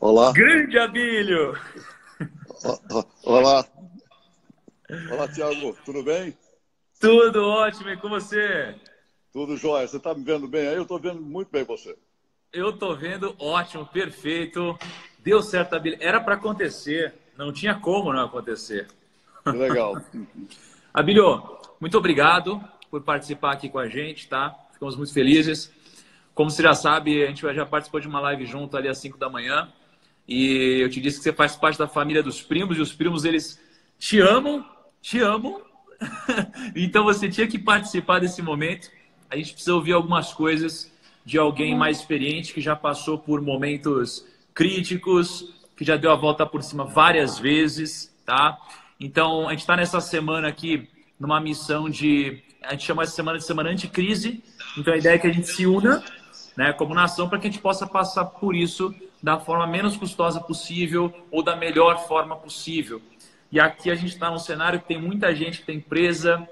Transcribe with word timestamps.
Olá. 0.00 0.32
Grande 0.32 0.78
Abílio! 0.78 1.58
Olá. 3.24 3.64
Olá, 5.10 5.28
Tiago. 5.32 5.76
Tudo 5.84 6.02
bem? 6.02 6.36
Tudo 7.00 7.44
ótimo. 7.44 7.90
E 7.90 7.96
com 7.96 8.08
você? 8.08 8.74
Tudo 9.32 9.56
jóia. 9.56 9.86
Você 9.86 9.96
está 9.96 10.14
me 10.14 10.24
vendo 10.24 10.48
bem 10.48 10.68
aí? 10.68 10.76
Eu 10.76 10.82
estou 10.82 10.98
vendo 10.98 11.20
muito 11.20 11.50
bem 11.50 11.64
você. 11.64 11.96
Eu 12.52 12.70
estou 12.70 12.96
vendo 12.96 13.34
ótimo, 13.38 13.86
perfeito. 13.86 14.78
Deu 15.18 15.42
certo, 15.42 15.74
Abílio. 15.74 15.98
Era 16.00 16.20
para 16.20 16.34
acontecer. 16.34 17.14
Não 17.36 17.52
tinha 17.52 17.74
como 17.74 18.12
não 18.12 18.24
acontecer. 18.24 18.88
Legal. 19.46 20.00
Abílio, 20.92 21.58
muito 21.80 21.98
obrigado 21.98 22.62
por 22.90 23.02
participar 23.02 23.52
aqui 23.52 23.68
com 23.68 23.78
a 23.78 23.88
gente, 23.88 24.28
tá? 24.28 24.54
Ficamos 24.72 24.96
muito 24.96 25.12
felizes. 25.12 25.70
Como 26.38 26.52
você 26.52 26.62
já 26.62 26.72
sabe, 26.72 27.24
a 27.24 27.26
gente 27.26 27.40
já 27.52 27.66
participou 27.66 27.98
de 27.98 28.06
uma 28.06 28.20
live 28.20 28.46
junto 28.46 28.76
ali 28.76 28.86
às 28.86 28.98
5 28.98 29.18
da 29.18 29.28
manhã. 29.28 29.68
E 30.28 30.78
eu 30.80 30.88
te 30.88 31.00
disse 31.00 31.18
que 31.18 31.24
você 31.24 31.32
faz 31.32 31.56
parte 31.56 31.76
da 31.76 31.88
família 31.88 32.22
dos 32.22 32.40
primos, 32.40 32.78
e 32.78 32.80
os 32.80 32.92
primos, 32.92 33.24
eles 33.24 33.60
te 33.98 34.20
amam, 34.20 34.64
te 35.02 35.18
amam. 35.18 35.60
então 36.76 37.02
você 37.02 37.28
tinha 37.28 37.48
que 37.48 37.58
participar 37.58 38.20
desse 38.20 38.40
momento. 38.40 38.88
A 39.28 39.36
gente 39.36 39.50
precisa 39.50 39.74
ouvir 39.74 39.94
algumas 39.94 40.32
coisas 40.32 40.92
de 41.24 41.36
alguém 41.36 41.76
mais 41.76 41.98
experiente 41.98 42.54
que 42.54 42.60
já 42.60 42.76
passou 42.76 43.18
por 43.18 43.42
momentos 43.42 44.24
críticos, 44.54 45.52
que 45.76 45.84
já 45.84 45.96
deu 45.96 46.12
a 46.12 46.14
volta 46.14 46.46
por 46.46 46.62
cima 46.62 46.84
várias 46.84 47.36
vezes, 47.36 48.14
tá? 48.24 48.56
Então, 49.00 49.48
a 49.48 49.50
gente 49.50 49.62
está 49.62 49.76
nessa 49.76 50.00
semana 50.00 50.46
aqui 50.46 50.88
numa 51.18 51.40
missão 51.40 51.90
de. 51.90 52.40
A 52.62 52.74
gente 52.74 52.84
chama 52.84 53.02
essa 53.02 53.12
semana 53.12 53.38
de 53.38 53.44
semana 53.44 53.70
anticrise. 53.70 54.40
Então, 54.76 54.94
a 54.94 54.96
ideia 54.96 55.16
é 55.16 55.18
que 55.18 55.26
a 55.26 55.32
gente 55.32 55.48
se 55.48 55.66
una, 55.66 56.00
né, 56.58 56.72
como 56.72 56.92
nação, 56.92 57.28
para 57.28 57.38
que 57.38 57.46
a 57.46 57.50
gente 57.52 57.62
possa 57.62 57.86
passar 57.86 58.24
por 58.24 58.52
isso 58.52 58.92
da 59.22 59.38
forma 59.38 59.64
menos 59.64 59.96
custosa 59.96 60.40
possível 60.40 61.14
ou 61.30 61.40
da 61.40 61.54
melhor 61.54 62.04
forma 62.08 62.34
possível. 62.34 63.00
E 63.52 63.60
aqui 63.60 63.92
a 63.92 63.94
gente 63.94 64.14
está 64.14 64.28
num 64.28 64.40
cenário 64.40 64.80
que 64.80 64.88
tem 64.88 65.00
muita 65.00 65.32
gente 65.32 65.60
que 65.60 65.66
tem 65.66 65.78
presa, 65.78 66.48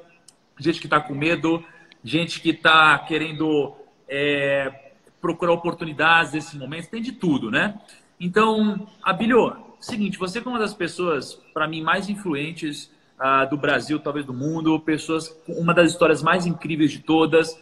gente 0.61 0.79
que 0.79 0.87
está 0.87 1.01
com 1.01 1.13
medo, 1.13 1.61
gente 2.05 2.41
que 2.41 2.51
está 2.51 2.97
querendo 3.01 3.75
é, 4.09 4.93
procurar 5.21 5.53
oportunidades 5.53 6.35
nesse 6.35 6.57
momento, 6.57 6.89
tem 6.89 7.03
de 7.03 7.11
tudo, 7.11 7.51
né? 7.51 7.75
Então, 8.21 8.87
Abílio, 9.03 9.57
seguinte, 9.81 10.19
você 10.19 10.39
é 10.39 10.43
uma 10.43 10.61
das 10.61 10.73
pessoas, 10.73 11.35
para 11.53 11.67
mim, 11.67 11.83
mais 11.83 12.09
influentes 12.09 12.93
uh, 13.19 13.51
do 13.51 13.57
Brasil, 13.57 13.99
talvez 13.99 14.25
do 14.25 14.33
mundo, 14.33 14.79
pessoas 14.79 15.37
uma 15.49 15.75
das 15.75 15.91
histórias 15.91 16.23
mais 16.23 16.47
incríveis 16.47 16.93
de 16.93 17.01
todas, 17.01 17.61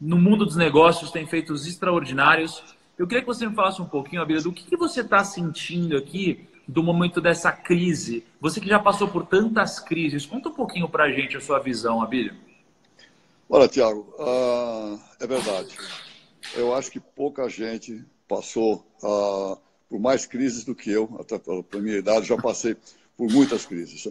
no 0.00 0.18
mundo 0.18 0.44
dos 0.44 0.56
negócios, 0.56 1.10
tem 1.10 1.26
feitos 1.26 1.66
extraordinários. 1.66 2.62
Eu 2.98 3.06
queria 3.06 3.22
que 3.22 3.26
você 3.26 3.46
me 3.46 3.54
falasse 3.54 3.80
um 3.80 3.86
pouquinho, 3.86 4.22
Abílio, 4.22 4.42
do 4.42 4.52
que, 4.52 4.64
que 4.64 4.76
você 4.76 5.00
está 5.00 5.24
sentindo 5.24 5.96
aqui 5.96 6.46
do 6.66 6.82
momento 6.82 7.20
dessa 7.20 7.52
crise. 7.52 8.24
Você 8.40 8.60
que 8.60 8.68
já 8.68 8.78
passou 8.78 9.08
por 9.08 9.26
tantas 9.26 9.78
crises, 9.78 10.26
conta 10.26 10.48
um 10.48 10.54
pouquinho 10.54 10.88
para 10.88 11.04
a 11.04 11.10
gente 11.10 11.36
a 11.36 11.40
sua 11.40 11.58
visão, 11.58 12.02
Abílio. 12.02 12.34
Olha, 13.48 13.68
Tiago, 13.68 14.00
uh, 14.18 15.00
é 15.20 15.26
verdade. 15.26 15.76
Eu 16.54 16.74
acho 16.74 16.90
que 16.90 16.98
pouca 16.98 17.48
gente 17.48 18.04
passou 18.26 18.86
uh, 19.02 19.56
por 19.88 20.00
mais 20.00 20.26
crises 20.26 20.64
do 20.64 20.74
que 20.74 20.90
eu, 20.90 21.16
até 21.20 21.38
pela 21.38 21.64
minha 21.74 21.98
idade, 21.98 22.26
já 22.26 22.36
passei 22.36 22.76
por 23.16 23.30
muitas 23.30 23.64
crises. 23.64 24.08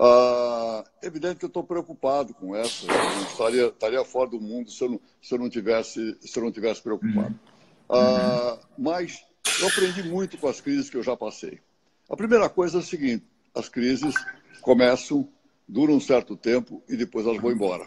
Uh, 0.00 0.82
evidente 1.02 1.40
que 1.40 1.44
eu 1.44 1.48
estou 1.48 1.62
preocupado 1.62 2.32
com 2.32 2.56
essa. 2.56 2.86
Eu 2.86 3.22
estaria, 3.24 3.66
estaria 3.66 4.02
fora 4.02 4.30
do 4.30 4.40
mundo 4.40 4.70
se 4.70 4.82
eu 4.82 4.92
não, 4.92 5.00
se 5.20 5.34
eu 5.34 5.38
não 5.38 5.50
tivesse 5.50 6.16
se 6.22 6.38
eu 6.38 6.42
não 6.42 6.50
tivesse 6.50 6.80
preocupado. 6.80 7.38
Uh, 7.86 8.58
mas 8.78 9.22
eu 9.60 9.68
aprendi 9.68 10.02
muito 10.02 10.38
com 10.38 10.48
as 10.48 10.58
crises 10.58 10.88
que 10.88 10.96
eu 10.96 11.02
já 11.02 11.14
passei. 11.14 11.60
A 12.08 12.16
primeira 12.16 12.48
coisa 12.48 12.78
é 12.78 12.80
o 12.80 12.82
seguinte: 12.82 13.26
as 13.54 13.68
crises 13.68 14.14
começam, 14.62 15.28
duram 15.68 15.96
um 15.96 16.00
certo 16.00 16.34
tempo 16.34 16.82
e 16.88 16.96
depois 16.96 17.26
elas 17.26 17.42
vão 17.42 17.52
embora. 17.52 17.86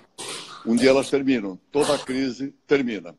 Um 0.68 0.75
dia 0.75 0.91
elas 0.91 1.09
terminam. 1.09 1.59
Toda 1.72 1.96
a 1.96 2.00
crise 2.00 2.53
termina. 2.68 3.18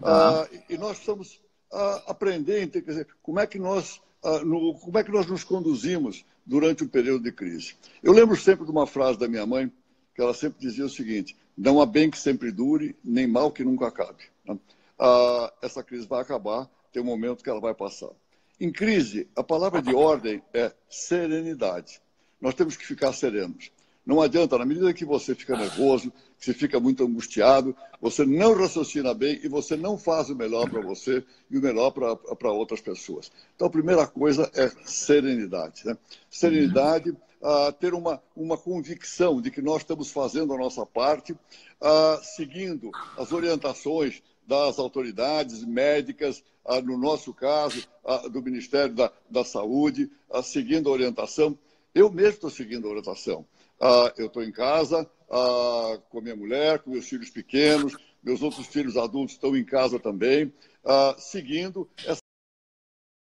Uh, 0.00 0.62
e 0.70 0.78
nós 0.78 0.98
estamos 0.98 1.40
a 1.72 2.12
aprender 2.12 2.68
quer 2.70 2.80
dizer, 2.80 3.08
como 3.20 3.40
é 3.40 3.46
que 3.46 3.58
nós 3.58 4.00
no, 4.44 4.74
como 4.74 4.98
é 4.98 5.04
que 5.04 5.10
nós 5.10 5.26
nos 5.26 5.44
conduzimos 5.44 6.24
durante 6.44 6.84
o 6.84 6.88
período 6.88 7.24
de 7.24 7.32
crise. 7.32 7.74
Eu 8.02 8.12
lembro 8.12 8.36
sempre 8.36 8.64
de 8.64 8.70
uma 8.70 8.86
frase 8.86 9.18
da 9.18 9.28
minha 9.28 9.46
mãe, 9.46 9.70
que 10.14 10.20
ela 10.20 10.34
sempre 10.34 10.60
dizia 10.60 10.84
o 10.84 10.90
seguinte: 10.90 11.36
não 11.56 11.80
há 11.80 11.86
bem 11.86 12.10
que 12.10 12.18
sempre 12.18 12.50
dure, 12.50 12.96
nem 13.04 13.26
mal 13.26 13.50
que 13.50 13.64
nunca 13.64 13.88
acabe. 13.88 14.24
Né? 14.44 14.58
Ah, 14.98 15.52
essa 15.62 15.82
crise 15.82 16.06
vai 16.06 16.22
acabar, 16.22 16.68
tem 16.92 17.02
um 17.02 17.06
momento 17.06 17.42
que 17.42 17.50
ela 17.50 17.60
vai 17.60 17.74
passar. 17.74 18.10
Em 18.58 18.72
crise, 18.72 19.28
a 19.36 19.42
palavra 19.42 19.82
de 19.82 19.94
ordem 19.94 20.42
é 20.54 20.72
serenidade. 20.88 22.00
Nós 22.40 22.54
temos 22.54 22.76
que 22.76 22.86
ficar 22.86 23.12
serenos. 23.12 23.70
Não 24.06 24.22
adianta, 24.22 24.56
na 24.56 24.64
medida 24.64 24.94
que 24.94 25.04
você 25.04 25.34
fica 25.34 25.56
nervoso, 25.56 26.12
que 26.38 26.44
você 26.44 26.54
fica 26.54 26.78
muito 26.78 27.02
angustiado, 27.02 27.76
você 28.00 28.24
não 28.24 28.54
raciocina 28.54 29.12
bem 29.12 29.40
e 29.42 29.48
você 29.48 29.76
não 29.76 29.98
faz 29.98 30.30
o 30.30 30.36
melhor 30.36 30.70
para 30.70 30.80
você 30.80 31.24
e 31.50 31.58
o 31.58 31.60
melhor 31.60 31.90
para 31.90 32.52
outras 32.52 32.80
pessoas. 32.80 33.32
Então, 33.56 33.66
a 33.66 33.70
primeira 33.70 34.06
coisa 34.06 34.48
é 34.54 34.70
serenidade. 34.84 35.84
Né? 35.84 35.98
Serenidade, 36.30 37.10
uh, 37.10 37.72
ter 37.80 37.94
uma, 37.94 38.22
uma 38.36 38.56
convicção 38.56 39.40
de 39.40 39.50
que 39.50 39.60
nós 39.60 39.78
estamos 39.78 40.12
fazendo 40.12 40.54
a 40.54 40.58
nossa 40.58 40.86
parte, 40.86 41.32
uh, 41.32 42.22
seguindo 42.22 42.92
as 43.18 43.32
orientações 43.32 44.22
das 44.46 44.78
autoridades 44.78 45.64
médicas, 45.64 46.44
uh, 46.64 46.80
no 46.80 46.96
nosso 46.96 47.34
caso, 47.34 47.82
do 48.30 48.40
Ministério 48.40 48.94
da, 48.94 49.10
da 49.28 49.42
Saúde, 49.42 50.08
seguindo 50.44 50.88
a 50.88 50.92
orientação. 50.92 51.58
Eu 51.96 52.12
mesmo 52.12 52.34
estou 52.34 52.50
seguindo 52.50 52.86
a 52.86 52.90
orientação. 52.90 53.46
Ah, 53.80 54.12
eu 54.18 54.26
estou 54.26 54.44
em 54.44 54.52
casa 54.52 55.10
ah, 55.30 55.98
com 56.10 56.20
minha 56.20 56.36
mulher, 56.36 56.80
com 56.80 56.90
meus 56.90 57.08
filhos 57.08 57.30
pequenos, 57.30 57.96
meus 58.22 58.42
outros 58.42 58.66
filhos 58.66 58.98
adultos 58.98 59.36
estão 59.36 59.56
em 59.56 59.64
casa 59.64 59.98
também, 59.98 60.52
ah, 60.84 61.16
seguindo 61.18 61.88
essa 62.04 62.20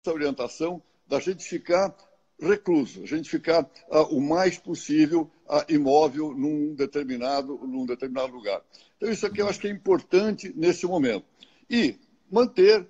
orientação 0.08 0.82
da 1.06 1.20
gente 1.20 1.44
ficar 1.44 1.94
recluso, 2.40 3.02
a 3.02 3.06
gente 3.06 3.28
ficar 3.28 3.70
o 4.10 4.18
mais 4.18 4.56
possível 4.56 5.30
imóvel 5.68 6.32
num 6.32 6.74
determinado, 6.74 7.58
num 7.66 7.84
determinado 7.84 8.32
lugar. 8.32 8.62
Então, 8.96 9.10
isso 9.10 9.26
aqui 9.26 9.42
eu 9.42 9.48
acho 9.48 9.60
que 9.60 9.68
é 9.68 9.70
importante 9.70 10.50
nesse 10.56 10.86
momento. 10.86 11.26
E 11.68 11.96
manter, 12.30 12.88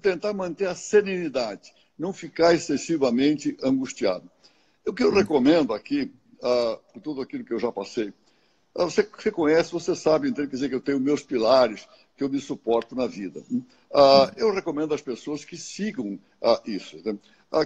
tentar 0.00 0.32
manter 0.32 0.66
a 0.66 0.74
serenidade, 0.74 1.74
não 1.98 2.10
ficar 2.10 2.54
excessivamente 2.54 3.54
angustiado. 3.62 4.30
O 4.86 4.92
que 4.92 5.02
eu 5.02 5.12
recomendo 5.12 5.72
aqui 5.72 6.12
ah, 6.44 6.78
por 6.92 7.00
tudo 7.00 7.22
aquilo 7.22 7.42
que 7.42 7.54
eu 7.54 7.58
já 7.58 7.72
passei. 7.72 8.12
Ah, 8.76 8.84
você, 8.84 9.02
você 9.02 9.30
conhece, 9.30 9.72
você 9.72 9.96
sabe, 9.96 10.28
então, 10.28 10.44
quer 10.44 10.50
dizer 10.50 10.68
que 10.68 10.74
eu 10.74 10.80
tenho 10.80 11.00
meus 11.00 11.22
pilares, 11.22 11.88
que 12.14 12.22
eu 12.22 12.28
me 12.28 12.38
suporto 12.38 12.94
na 12.94 13.06
vida. 13.06 13.42
Ah, 13.92 14.30
eu 14.36 14.52
recomendo 14.52 14.92
às 14.92 15.00
pessoas 15.00 15.42
que 15.42 15.56
sigam 15.56 16.18
isso, 16.66 16.98
né? 17.02 17.18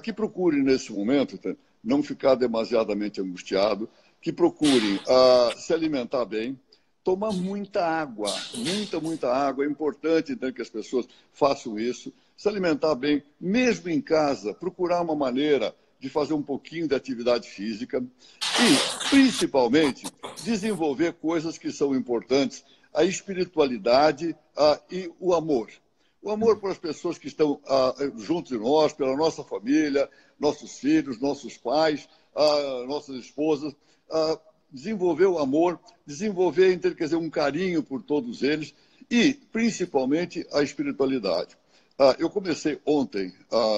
que 0.03 0.13
procurem 0.13 0.63
nesse 0.63 0.93
momento 0.93 1.41
né? 1.45 1.57
não 1.83 2.03
ficar 2.05 2.37
demasiadamente 2.37 3.21
angustiado, 3.21 3.89
que 4.21 4.33
procurem 4.33 5.01
se 5.57 5.73
alimentar 5.73 6.25
bem, 6.25 6.59
tomar 7.03 7.33
muita 7.33 7.85
água, 7.85 8.33
muita, 8.55 9.01
muita 9.01 9.33
água. 9.33 9.65
É 9.65 9.69
importante 9.69 10.33
então, 10.33 10.53
que 10.53 10.63
as 10.63 10.69
pessoas 10.69 11.09
façam 11.33 11.79
isso, 11.79 12.13
se 12.37 12.49
alimentar 12.49 12.95
bem, 12.95 13.23
mesmo 13.41 13.89
em 13.89 14.01
casa, 14.01 14.55
procurar 14.55 15.01
uma 15.01 15.17
maneira 15.17 15.75
de 16.01 16.09
fazer 16.09 16.35
um 16.35 16.43
pouquinho 16.43 16.87
de 16.87 16.95
atividade 16.95 17.49
física 17.49 18.01
e, 18.01 19.09
principalmente, 19.09 20.07
desenvolver 20.45 21.15
coisas 21.15 21.59
que 21.59 21.73
são 21.73 21.95
importantes, 21.95 22.65
a 22.95 23.05
espiritualidade 23.05 24.37
uh, 24.57 24.81
e 24.91 25.11
o 25.19 25.35
amor. 25.35 25.71
O 26.23 26.31
amor 26.31 26.59
para 26.59 26.73
as 26.73 26.79
pessoas 26.79 27.19
que 27.19 27.29
estão 27.29 27.61
uh, 27.65 28.19
junto 28.19 28.49
de 28.49 28.59
nós, 28.59 28.93
pela 28.93 29.17
nossa 29.17 29.45
família, 29.45 30.09
nossos 30.39 30.79
filhos, 30.79 31.21
nossos 31.21 31.57
pais, 31.57 32.09
uh, 32.35 32.87
nossas 32.87 33.17
esposas. 33.17 33.75
desenvolver 34.71 35.27
o 35.27 35.39
amor, 35.39 35.81
desenvolver 36.07 36.79
quer 36.79 37.05
dizer, 37.05 37.17
um 37.17 37.31
carinho 37.31 37.83
por 37.83 38.03
todos 38.03 38.43
eles 38.43 38.75
e, 39.11 39.33
principalmente, 39.33 40.47
a 40.53 40.63
espiritualidade. 40.63 41.57
Eu 42.19 42.31
comecei 42.31 42.79
ontem, 42.87 43.33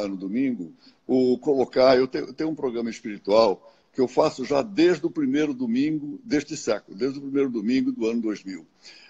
no 0.08 0.16
domingo, 0.16 0.72
o 1.06 1.38
colocar. 1.38 1.96
Eu 1.96 2.06
tenho, 2.06 2.26
eu 2.26 2.32
tenho 2.32 2.50
um 2.50 2.54
programa 2.54 2.90
espiritual 2.90 3.72
que 3.92 4.00
eu 4.00 4.06
faço 4.06 4.44
já 4.44 4.62
desde 4.62 5.04
o 5.06 5.10
primeiro 5.10 5.52
domingo 5.52 6.20
deste 6.24 6.56
século, 6.56 6.96
desde 6.96 7.18
o 7.18 7.22
primeiro 7.22 7.50
domingo 7.50 7.90
do 7.90 8.06
ano 8.06 8.20
2000. 8.20 8.66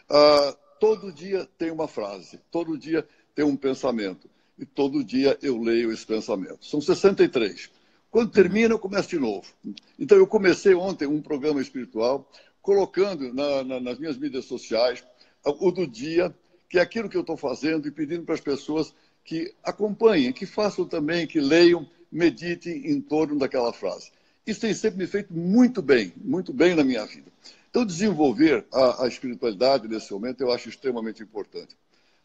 Ah, 0.08 0.56
todo 0.80 1.12
dia 1.12 1.48
tem 1.58 1.70
uma 1.70 1.86
frase, 1.86 2.40
todo 2.50 2.78
dia 2.78 3.06
tem 3.34 3.44
um 3.44 3.56
pensamento, 3.56 4.28
e 4.58 4.64
todo 4.64 5.04
dia 5.04 5.38
eu 5.42 5.60
leio 5.60 5.92
esse 5.92 6.06
pensamento. 6.06 6.64
São 6.64 6.80
63. 6.80 7.70
Quando 8.10 8.32
termina, 8.32 8.74
eu 8.74 8.78
começo 8.78 9.08
de 9.08 9.18
novo. 9.18 9.46
Então, 9.98 10.18
eu 10.18 10.26
comecei 10.26 10.74
ontem 10.74 11.06
um 11.06 11.22
programa 11.22 11.60
espiritual, 11.60 12.28
colocando 12.60 13.32
na, 13.32 13.62
na, 13.62 13.80
nas 13.80 13.98
minhas 13.98 14.18
mídias 14.18 14.46
sociais 14.46 15.04
o 15.44 15.70
do 15.70 15.86
dia, 15.86 16.34
que 16.70 16.78
é 16.78 16.80
aquilo 16.80 17.08
que 17.08 17.16
eu 17.16 17.22
estou 17.22 17.36
fazendo, 17.36 17.88
e 17.88 17.90
pedindo 17.90 18.24
para 18.24 18.36
as 18.36 18.40
pessoas 18.40 18.94
que 19.24 19.52
acompanhem, 19.62 20.32
que 20.32 20.46
façam 20.46 20.86
também, 20.86 21.26
que 21.26 21.40
leiam, 21.40 21.86
meditem 22.10 22.92
em 22.92 23.00
torno 23.00 23.36
daquela 23.36 23.72
frase. 23.72 24.12
Isso 24.46 24.60
tem 24.60 24.72
sempre 24.72 25.00
me 25.00 25.06
feito 25.06 25.34
muito 25.34 25.82
bem, 25.82 26.12
muito 26.16 26.52
bem 26.52 26.76
na 26.76 26.84
minha 26.84 27.04
vida. 27.04 27.30
Então, 27.68 27.84
desenvolver 27.84 28.64
a, 28.72 29.04
a 29.04 29.08
espiritualidade 29.08 29.88
nesse 29.88 30.12
momento 30.12 30.40
eu 30.40 30.52
acho 30.52 30.68
extremamente 30.68 31.22
importante. 31.22 31.76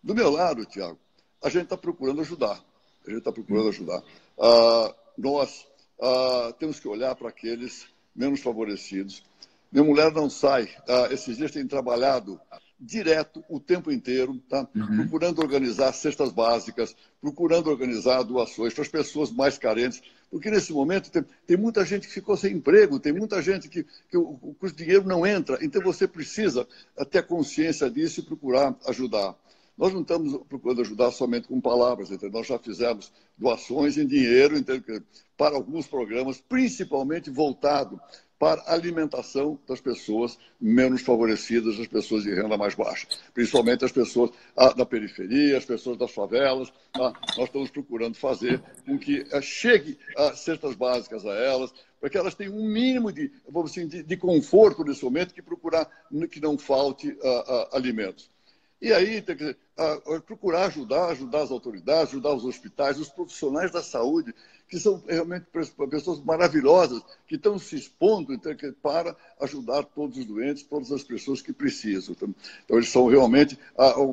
Do 0.02 0.14
meu 0.14 0.30
lado, 0.30 0.64
Tiago, 0.66 1.00
a 1.44 1.50
gente 1.50 1.64
está 1.64 1.76
procurando 1.78 2.22
ajudar. 2.22 2.64
A 3.06 3.10
gente 3.10 3.20
está 3.20 3.32
procurando 3.32 3.70
ajudar. 3.70 4.04
Ah, 4.40 4.96
nós 5.18 5.68
ah, 6.00 6.54
temos 6.60 6.80
que 6.80 6.88
olhar 6.88 7.16
para 7.16 7.30
aqueles 7.30 7.88
menos 8.16 8.42
favorecidos. 8.42 9.24
Minha 9.72 9.84
mulher 9.84 10.12
não 10.12 10.30
sai. 10.30 10.70
Ah, 10.88 11.08
esses 11.12 11.38
dias 11.38 11.52
tem 11.52 11.68
trabalhado 11.68 12.40
direto 12.86 13.44
o 13.50 13.60
tempo 13.60 13.92
inteiro, 13.92 14.38
tá? 14.48 14.68
Uhum. 14.76 14.98
procurando 14.98 15.40
organizar 15.40 15.92
cestas 15.94 16.32
básicas, 16.32 16.96
procurando 17.20 17.70
organizar 17.70 18.24
doações 18.24 18.74
para 18.74 18.84
as 18.84 18.90
pessoas 18.90 19.32
mais 19.32 19.58
carentes, 19.58 20.02
porque 20.30 20.52
nesse 20.52 20.72
momento 20.72 21.10
tem, 21.10 21.26
tem 21.48 21.58
muita 21.58 21.84
gente 21.84 22.08
que 22.08 22.14
ficou 22.14 22.38
sem 22.38 22.54
emprego, 22.54 23.00
tem 23.00 23.12
muita 23.12 23.42
gente 23.42 23.68
que, 23.68 23.84
que, 23.84 24.18
o, 24.18 24.56
que 24.60 24.66
o 24.66 24.72
dinheiro 24.72 25.06
não 25.06 25.26
entra, 25.26 25.58
então 25.62 25.82
você 25.82 26.08
precisa 26.08 26.68
ter 27.10 27.26
consciência 27.26 27.90
disso 27.90 28.20
e 28.20 28.24
procurar 28.24 28.76
ajudar. 28.88 29.36
Nós 29.77 29.94
não 29.94 30.01
estamos 30.01 30.38
procurando 30.48 30.81
ajudar 30.81 31.12
somente 31.12 31.48
com 31.48 31.60
palavras, 31.60 32.10
entendeu? 32.10 32.39
nós 32.39 32.48
já 32.48 32.57
fizemos 32.57 33.12
doações 33.38 33.98
em 33.98 34.07
dinheiro 34.07 34.57
entendeu? 34.57 35.04
para 35.38 35.56
alguns 35.56 35.86
programas, 35.86 36.39
principalmente 36.39 37.30
voltado 37.30 38.00
para 38.38 38.62
a 38.62 38.74
alimentação 38.74 39.60
das 39.68 39.80
pessoas 39.80 40.38
menos 40.60 41.01
favorecidas, 41.01 41.77
das 41.77 41.88
pessoas 41.88 42.24
de 42.24 42.33
renda 42.33 42.57
mais 42.57 42.75
baixa, 42.75 43.07
principalmente 43.33 43.86
as 43.86 43.92
pessoas 43.92 44.31
ah, 44.56 44.74
da 44.74 44.86
periferia, 44.86 45.57
as 45.57 45.66
pessoas 45.66 45.98
das 45.98 46.12
favelas. 46.12 46.72
Ah, 46.94 47.13
nós 47.38 47.48
estamos 47.48 47.69
procurando 47.69 48.16
fazer 48.16 48.62
com 48.86 48.98
que 48.98 49.25
ah, 49.31 49.42
chegue 49.42 49.98
a 50.18 50.33
cestas 50.36 50.75
básicas 50.75 51.25
a 51.25 51.33
elas, 51.33 51.74
para 52.00 52.10
que 52.10 52.18
elas 52.18 52.36
tenham 52.36 52.56
um 52.56 52.69
mínimo 52.69 53.12
de, 53.12 53.31
vamos 53.50 53.72
assim, 53.72 53.88
de 53.88 54.18
conforto 54.18 54.83
nesse 54.83 55.04
momento, 55.04 55.33
que 55.33 55.42
procurar 55.42 55.89
que 56.30 56.39
não 56.39 56.57
falte 56.57 57.18
alimentos. 57.72 58.30
E 58.81 58.94
aí 58.94 59.22
tem 59.22 59.36
que 59.36 59.56
procurar 60.27 60.66
ajudar, 60.66 61.10
ajudar 61.10 61.42
as 61.44 61.51
autoridades, 61.51 62.10
ajudar 62.10 62.33
os 62.33 62.45
hospitais, 62.45 63.00
os 63.00 63.10
profissionais 63.10 63.72
da 63.72 63.81
saúde, 63.81 64.33
que 64.68 64.80
são 64.80 65.04
realmente 65.07 65.45
pessoas 65.89 66.19
maravilhosas, 66.24 67.01
que 67.27 67.36
estão 67.36 67.57
se 67.57 67.75
expondo 67.75 68.33
então, 68.33 68.54
para 68.81 69.16
ajudar 69.42 69.83
todos 69.83 70.18
os 70.18 70.25
doentes, 70.25 70.63
todas 70.63 70.92
as 70.92 71.04
pessoas 71.04 71.42
que 71.42 71.54
precisam. 71.54 72.13
Então, 72.13 72.36
então 72.63 72.77
eles 72.77 72.89
são 72.89 73.07
realmente 73.07 73.57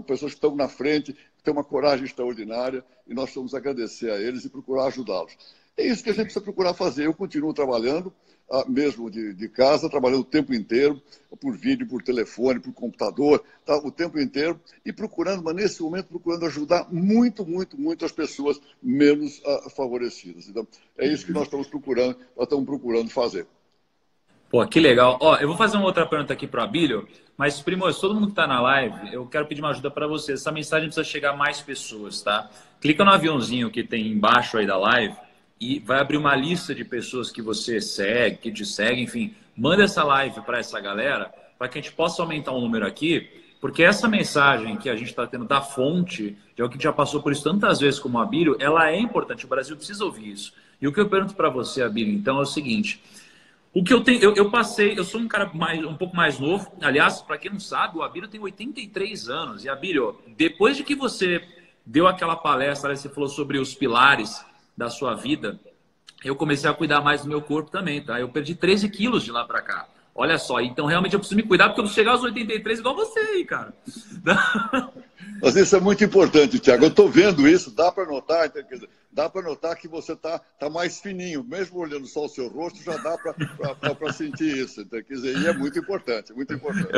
pessoas 0.07 0.33
que 0.33 0.39
estão 0.39 0.55
na 0.55 0.69
frente, 0.69 1.13
que 1.13 1.43
têm 1.43 1.53
uma 1.53 1.65
coragem 1.65 2.05
extraordinária, 2.05 2.85
e 3.07 3.15
nós 3.15 3.35
vamos 3.35 3.55
agradecer 3.55 4.11
a 4.11 4.21
eles 4.21 4.45
e 4.45 4.49
procurar 4.49 4.87
ajudá-los. 4.87 5.37
É 5.77 5.87
isso 5.87 6.05
que 6.05 6.11
a 6.11 6.13
gente 6.13 6.25
precisa 6.25 6.45
procurar 6.45 6.75
fazer. 6.75 7.07
Eu 7.07 7.15
continuo 7.15 7.55
trabalhando, 7.55 8.13
ah, 8.51 8.65
mesmo 8.69 9.11
de, 9.11 9.33
de, 9.33 9.49
casa, 9.49 9.89
trabalhando 9.89 10.21
o 10.21 10.25
tempo 10.25 10.53
inteiro, 10.53 11.01
por 11.41 11.57
vídeo, 11.57 11.87
por 11.87 12.03
telefone, 12.03 12.61
por 12.61 12.73
computador, 12.75 13.43
tá, 13.65 13.77
o 13.77 13.91
tempo 13.91 14.21
inteiro, 14.21 14.61
e 14.85 14.93
procurando, 14.93 15.43
mas 15.43 15.55
nesse 15.55 15.83
momento 15.83 16.09
procurando 16.09 16.45
ajudar 16.45 16.87
muito, 16.93 17.47
muito, 17.47 17.81
muito 17.81 18.05
as 18.05 18.13
pessoas 18.13 18.61
menos 18.83 19.39
uh, 19.39 19.71
favorecidas. 19.71 20.47
Então, 20.49 20.67
é 20.99 21.07
isso 21.07 21.25
que 21.25 21.33
nós 21.33 21.45
estamos 21.45 21.67
procurando, 21.67 22.19
nós 22.37 22.45
estamos 22.45 22.67
procurando 22.67 23.09
fazer. 23.09 23.47
Pô, 24.51 24.67
que 24.67 24.79
legal. 24.79 25.17
Ó, 25.23 25.37
eu 25.37 25.49
vou 25.49 25.57
fazer 25.57 25.79
uma 25.79 25.87
outra 25.87 26.05
pergunta 26.05 26.35
aqui 26.35 26.47
para 26.47 26.61
o 26.61 26.65
Abílio, 26.65 27.09
mas, 27.39 27.63
primos, 27.63 27.99
todo 27.99 28.13
mundo 28.13 28.27
que 28.27 28.33
está 28.33 28.47
na 28.47 28.61
live, 28.61 29.15
eu 29.15 29.25
quero 29.25 29.47
pedir 29.47 29.63
uma 29.63 29.71
ajuda 29.71 29.91
para 29.91 30.07
vocês. 30.07 30.41
Essa 30.41 30.53
mensagem 30.53 30.89
precisa 30.89 31.03
chegar 31.03 31.31
a 31.31 31.37
mais 31.37 31.63
pessoas, 31.63 32.21
tá? 32.21 32.51
Clica 32.79 33.03
no 33.03 33.11
aviãozinho 33.11 33.71
que 33.71 33.83
tem 33.83 34.09
embaixo 34.09 34.59
aí 34.59 34.67
da 34.67 34.77
live 34.77 35.17
e 35.63 35.79
vai 35.79 36.01
abrir 36.01 36.17
uma 36.17 36.35
lista 36.35 36.75
de 36.75 36.85
pessoas 36.85 37.31
que 37.31 37.41
você 37.41 37.81
segue, 37.81 38.39
que 38.39 38.51
te 38.51 38.67
segue, 38.67 39.01
enfim, 39.01 39.33
manda 39.57 39.85
essa 39.85 40.03
live 40.03 40.41
para 40.41 40.59
essa 40.59 40.81
galera, 40.81 41.33
para 41.57 41.69
que 41.69 41.79
a 41.79 41.81
gente 41.81 41.95
possa 41.95 42.21
aumentar 42.21 42.51
o 42.51 42.61
número 42.61 42.85
aqui, 42.85 43.31
porque 43.61 43.85
essa 43.85 44.09
mensagem 44.09 44.77
que 44.77 44.91
a 44.91 44.97
gente 44.97 45.11
está 45.11 45.25
tendo 45.25 45.45
da 45.45 45.61
fonte, 45.61 46.37
de 46.57 46.63
alguém 46.63 46.79
que 46.79 46.83
já 46.83 46.93
passou 46.93 47.23
por 47.23 47.31
isso 47.31 47.45
tantas 47.45 47.79
vezes 47.79 48.01
como 48.01 48.19
a 48.19 48.25
Abílio, 48.25 48.57
ela 48.59 48.91
é 48.91 48.99
importante, 48.99 49.45
o 49.45 49.49
Brasil 49.49 49.77
precisa 49.77 50.05
ouvir 50.05 50.33
isso. 50.33 50.53
E 50.81 50.89
o 50.89 50.93
que 50.93 50.99
eu 50.99 51.09
pergunto 51.09 51.37
para 51.37 51.49
você, 51.49 51.81
Abílio, 51.81 52.13
então, 52.13 52.39
é 52.39 52.43
o 52.43 52.45
seguinte, 52.45 53.01
o 53.73 53.85
que 53.85 53.95
eu 53.95 54.03
tenho, 54.03 54.21
eu, 54.21 54.35
eu, 54.35 54.51
passei, 54.51 54.99
eu 54.99 55.05
sou 55.05 55.21
um 55.21 55.29
cara 55.29 55.49
mais, 55.55 55.79
um 55.85 55.95
pouco 55.95 56.17
mais 56.17 56.41
novo. 56.41 56.73
Aliás, 56.83 57.23
para 57.23 57.39
quem 57.39 57.53
não 57.53 57.61
sabe, 57.61 57.99
o 57.99 58.03
Abílio 58.03 58.29
tem 58.29 58.41
83 58.41 59.29
anos. 59.29 59.65
E 59.65 59.69
Abílio, 59.69 60.19
depois 60.37 60.77
de 60.77 60.83
que 60.83 60.97
você 60.97 61.41
deu 61.87 62.09
aquela 62.09 62.35
palestra, 62.35 62.97
você 62.97 63.09
falou 63.09 63.29
sobre 63.29 63.59
os 63.59 63.75
pilares 63.75 64.45
da 64.77 64.89
sua 64.89 65.15
vida, 65.15 65.59
eu 66.25 66.37
comecei 66.37 66.69
a 66.69 66.75
cuidar 66.75 67.01
mais 67.01 67.23
do 67.23 67.29
meu 67.29 67.43
corpo 67.43 67.71
também, 67.71 68.03
tá? 68.03 68.21
Eu 68.21 68.29
perdi 68.29 68.55
13 68.55 68.89
quilos 68.89 69.25
de 69.25 69.33
lá 69.33 69.45
para 69.45 69.63
cá. 69.63 69.89
Olha 70.15 70.39
só, 70.39 70.61
então 70.61 70.85
realmente 70.87 71.15
eu 71.15 71.19
preciso 71.19 71.37
me 71.37 71.43
cuidar 71.43 71.69
porque 71.69 71.81
eu 71.81 71.87
vou 71.87 71.93
chegar 71.93 72.13
aos 72.13 72.23
83 72.23 72.81
igual 72.81 72.95
você 72.95 73.19
aí, 73.19 73.45
cara. 73.45 73.73
Mas 75.41 75.57
isso 75.57 75.75
é 75.75 75.81
muito 75.81 76.05
importante, 76.05 76.59
Tiago. 76.59 76.85
Eu 76.85 76.89
estou 76.89 77.09
vendo 77.09 77.49
isso, 77.49 77.75
dá 77.75 77.91
para 77.91 78.05
notar, 78.05 78.53
dá 79.11 79.29
para 79.29 79.43
notar 79.43 79.75
que 79.77 79.89
você 79.89 80.13
está 80.13 80.39
tá 80.39 80.69
mais 80.69 81.01
fininho. 81.01 81.43
Mesmo 81.43 81.81
olhando 81.81 82.07
só 82.07 82.27
o 82.27 82.29
seu 82.29 82.49
rosto, 82.49 82.83
já 82.83 82.97
dá 82.99 83.17
para 83.95 84.13
sentir 84.13 84.57
isso. 84.59 84.83
Então, 84.83 85.03
quer 85.03 85.15
dizer, 85.15 85.37
e 85.39 85.47
é 85.47 85.53
muito 85.53 85.79
importante, 85.79 86.33
muito 86.33 86.53
importante. 86.53 86.89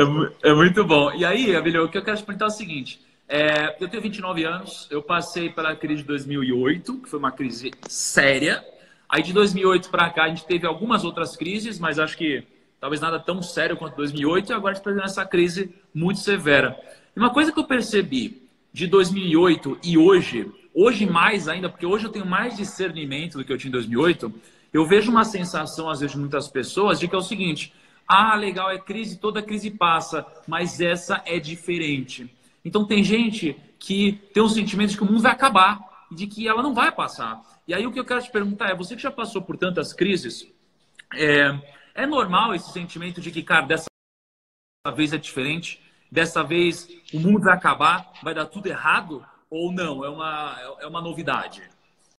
É, 0.43 0.49
é 0.49 0.53
muito 0.53 0.83
bom. 0.83 1.11
E 1.13 1.23
aí, 1.23 1.55
Abelio, 1.55 1.85
o 1.85 1.89
que 1.89 1.97
eu 1.97 2.03
quero 2.03 2.17
te 2.17 2.23
perguntar 2.23 2.45
é 2.45 2.49
o 2.49 2.51
seguinte. 2.51 3.04
É, 3.27 3.75
eu 3.79 3.87
tenho 3.87 4.03
29 4.03 4.43
anos, 4.43 4.87
eu 4.91 5.01
passei 5.01 5.49
pela 5.49 5.75
crise 5.75 6.03
de 6.03 6.07
2008, 6.07 6.99
que 6.99 7.09
foi 7.09 7.17
uma 7.17 7.31
crise 7.31 7.71
séria. 7.87 8.63
Aí 9.09 9.23
de 9.23 9.33
2008 9.33 9.89
para 9.89 10.09
cá 10.11 10.25
a 10.25 10.29
gente 10.29 10.45
teve 10.45 10.67
algumas 10.67 11.03
outras 11.03 11.35
crises, 11.35 11.79
mas 11.79 11.97
acho 11.97 12.17
que 12.17 12.43
talvez 12.79 13.01
nada 13.01 13.19
tão 13.19 13.41
sério 13.41 13.77
quanto 13.77 13.95
2008, 13.95 14.51
e 14.51 14.53
agora 14.53 14.71
a 14.71 14.75
gente 14.75 14.81
está 14.81 14.91
tendo 14.91 15.03
essa 15.03 15.25
crise 15.25 15.73
muito 15.93 16.19
severa. 16.19 16.79
E 17.15 17.19
uma 17.19 17.31
coisa 17.31 17.51
que 17.51 17.59
eu 17.59 17.63
percebi 17.63 18.43
de 18.71 18.85
2008 18.85 19.79
e 19.83 19.97
hoje, 19.97 20.51
hoje 20.73 21.05
mais 21.05 21.47
ainda, 21.47 21.67
porque 21.67 21.85
hoje 21.85 22.05
eu 22.05 22.11
tenho 22.11 22.25
mais 22.25 22.55
discernimento 22.55 23.37
do 23.37 23.43
que 23.43 23.51
eu 23.51 23.57
tinha 23.57 23.69
em 23.69 23.71
2008, 23.71 24.31
eu 24.71 24.85
vejo 24.85 25.09
uma 25.09 25.23
sensação, 25.23 25.89
às 25.89 26.01
vezes, 26.01 26.13
de 26.13 26.19
muitas 26.19 26.47
pessoas, 26.47 26.99
de 26.99 27.07
que 27.07 27.15
é 27.15 27.17
o 27.17 27.21
seguinte: 27.21 27.73
ah, 28.07 28.35
legal, 28.35 28.69
é 28.69 28.77
crise, 28.77 29.17
toda 29.17 29.41
crise 29.41 29.71
passa, 29.71 30.25
mas 30.47 30.79
essa 30.81 31.23
é 31.25 31.39
diferente. 31.39 32.29
Então 32.65 32.83
tem 32.83 33.03
gente 33.03 33.55
que 33.77 34.13
tem 34.33 34.41
um 34.41 34.49
sentimento 34.49 34.89
de 34.89 34.97
que 34.97 35.03
o 35.03 35.05
mundo 35.05 35.21
vai 35.21 35.31
acabar 35.31 36.07
de 36.11 36.25
que 36.25 36.47
ela 36.47 36.63
não 36.63 36.73
vai 36.73 36.91
passar. 36.91 37.41
E 37.67 37.73
aí 37.73 37.85
o 37.85 37.91
que 37.91 37.99
eu 37.99 38.05
quero 38.05 38.21
te 38.21 38.31
perguntar 38.31 38.69
é, 38.69 38.75
você 38.75 38.95
que 38.95 39.01
já 39.01 39.11
passou 39.11 39.41
por 39.41 39.55
tantas 39.57 39.93
crises, 39.93 40.47
é, 41.13 41.59
é 41.93 42.05
normal 42.05 42.55
esse 42.55 42.71
sentimento 42.71 43.21
de 43.21 43.31
que, 43.31 43.43
cara, 43.43 43.65
dessa 43.65 43.85
vez 44.95 45.13
é 45.13 45.17
diferente, 45.17 45.81
dessa 46.11 46.43
vez 46.43 46.87
o 47.13 47.19
mundo 47.19 47.43
vai 47.43 47.53
acabar, 47.53 48.11
vai 48.23 48.33
dar 48.33 48.45
tudo 48.45 48.67
errado, 48.67 49.25
ou 49.49 49.71
não? 49.71 50.03
É 50.03 50.09
uma, 50.09 50.57
é 50.79 50.87
uma 50.87 51.01
novidade? 51.01 51.63